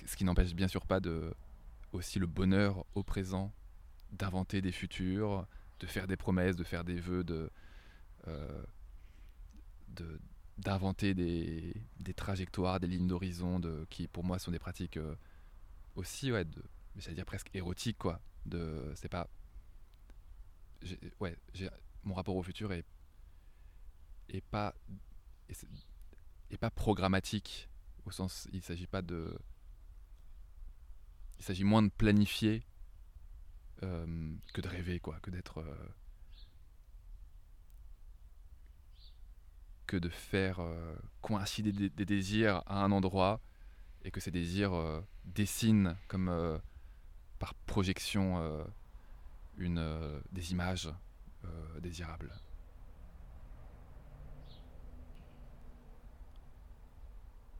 ce 0.06 0.15
qui 0.15 0.24
n'empêche 0.24 0.54
bien 0.54 0.67
sûr 0.67 0.86
pas 0.86 1.00
de 1.00 1.34
aussi 1.93 2.20
le 2.20 2.28
bonheur 2.28 2.86
au 2.96 3.04
présent 3.04 3.54
d'inventer 4.12 4.62
des 4.62 4.72
futurs, 4.72 5.48
de 5.80 5.88
faire 5.88 6.08
des 6.08 6.17
promesses, 6.17 6.56
de 6.56 6.63
faire 6.63 6.84
des 6.84 7.00
vœux, 7.00 7.24
de, 7.24 7.50
euh, 8.28 8.63
d'inventer 10.58 11.13
des, 11.13 11.74
des, 12.00 12.13
trajectoires, 12.13 12.80
des 12.80 12.88
lignes 12.88 13.08
d'horizon, 13.08 13.60
de, 13.60 13.86
qui 13.89 14.08
pour 14.08 14.24
moi 14.24 14.39
sont 14.39 14.52
des 14.52 14.60
pratiques 14.60 14.98
euh, 14.98 15.15
aussi, 15.96 16.32
ouais, 16.32 16.46
de, 16.46 16.62
dire 17.13 17.26
presque 17.26 17.50
érotiques, 17.54 17.98
quoi. 17.98 18.22
De, 18.46 18.91
c'est 18.96 19.10
pas, 19.10 19.28
ouais, 21.20 21.38
mon 22.04 22.13
rapport 22.13 22.36
au 22.36 22.43
futur 22.43 22.72
est 22.72 22.86
et 24.30 24.41
pas, 24.41 24.76
et, 26.51 26.57
pas 26.57 26.69
programmatique, 26.69 27.69
au 28.05 28.12
sens, 28.12 28.47
il 28.53 28.62
s'agit 28.62 28.88
pas 28.88 29.01
de. 29.01 29.38
Il 31.39 31.45
s'agit 31.45 31.63
moins 31.63 31.83
de 31.83 31.89
planifier 31.89 32.63
euh, 33.83 34.36
que 34.53 34.62
de 34.62 34.67
rêver, 34.67 34.99
quoi, 34.99 35.19
que 35.21 35.29
d'être. 35.29 35.60
Euh, 35.60 35.88
que 39.86 39.97
de 39.97 40.10
faire 40.10 40.60
euh, 40.60 40.95
coïncider 41.21 41.71
des, 41.71 42.05
désirs 42.05 42.62
à 42.65 42.83
un 42.83 42.91
endroit 42.91 43.39
et 44.03 44.12
que 44.12 44.19
ces 44.19 44.31
désirs 44.31 45.03
dessinent 45.23 45.95
comme 46.10 46.60
par 47.39 47.53
projection 47.53 48.65
une, 49.57 50.21
des 50.31 50.51
images 50.51 50.89
désirables. 51.79 52.33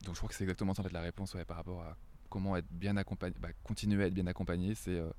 Donc 0.04 0.14
je 0.14 0.20
crois 0.20 0.28
que 0.28 0.34
c'est 0.34 0.44
exactement 0.44 0.74
ça 0.74 0.82
en 0.82 0.84
fait 0.84 0.92
la 0.92 1.00
réponse 1.00 1.36
par 1.46 1.56
rapport 1.56 1.82
à 1.82 1.96
comment 2.28 2.56
être 2.56 2.70
bien 2.70 2.96
accompagné, 2.96 3.34
bah, 3.40 3.52
continuer 3.64 4.04
à 4.04 4.06
être 4.06 4.14
bien 4.14 4.26
accompagné, 4.26 4.74
c'est 4.74 4.98
euh, 4.98 5.10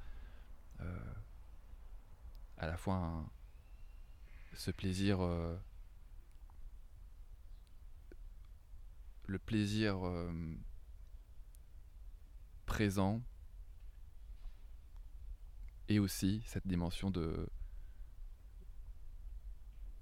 euh, 0.82 1.14
à 2.58 2.68
la 2.68 2.78
fois 2.78 3.26
ce 4.54 4.72
plaisir, 4.72 5.22
euh, 5.22 5.58
le 9.28 9.40
plaisir 9.40 10.00
présent 12.66 13.22
et 15.88 16.00
aussi 16.00 16.42
cette 16.46 16.68
dimension 16.68 17.10
de 17.12 17.48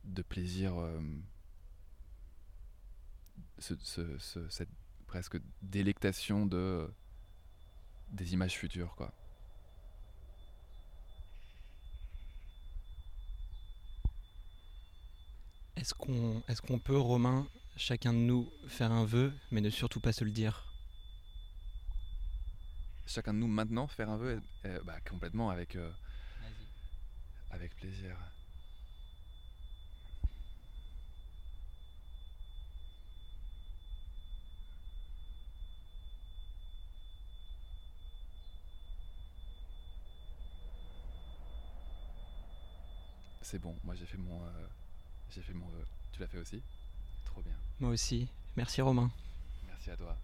de 0.06 0.22
plaisir 0.22 0.76
ce- 3.60 3.76
ce- 3.82 4.18
ce- 4.18 4.50
cette 4.50 4.70
presque 5.08 5.38
délectation 5.62 6.46
de 6.46 6.92
des 8.10 8.34
images 8.34 8.56
futures 8.58 8.96
quoi. 8.96 9.14
Est-ce 15.76 15.94
qu'on 15.94 16.42
est 16.48 16.60
qu'on 16.62 16.80
peut, 16.80 16.98
Romain, 16.98 17.48
chacun 17.76 18.14
de 18.14 18.18
nous, 18.18 18.52
faire 18.68 18.92
un 18.92 19.06
vœu, 19.06 19.34
mais 19.52 19.62
ne 19.62 19.70
surtout 19.70 20.00
pas 20.00 20.12
se 20.12 20.24
le 20.24 20.32
dire? 20.32 20.66
Chacun 23.06 23.34
de 23.34 23.40
nous 23.40 23.48
maintenant 23.48 23.88
faire 23.88 24.10
un 24.10 24.18
vœu 24.18 24.42
euh, 24.66 24.82
bah, 24.84 25.00
complètement 25.08 25.50
avec 25.50 25.76
euh, 25.76 25.92
avec 27.52 27.76
plaisir 27.76 28.18
c'est 43.48 43.60
bon 43.60 43.74
moi 43.86 43.96
j'ai 43.96 44.06
fait 44.06 44.18
mon 44.18 44.44
euh, 44.44 44.68
j'ai 45.34 45.42
fait 45.42 45.54
mon 45.54 45.68
vœu 45.70 45.86
tu 46.12 46.20
l'as 46.20 46.28
fait 46.28 46.38
aussi? 46.40 46.62
Trop 47.26 47.42
bien 47.42 47.54
Moi 47.80 47.92
aussi. 47.92 48.28
Merci, 48.58 48.82
Romain. 48.82 49.10
merci 49.68 49.92
à 49.92 49.96
toi 49.96 50.18